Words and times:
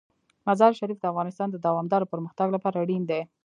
مزارشریف 0.47 0.97
د 0.99 1.05
افغانستان 1.11 1.47
د 1.51 1.55
دوامداره 1.65 2.09
پرمختګ 2.13 2.47
لپاره 2.55 2.75
اړین 2.83 3.03
دي. 3.11 3.21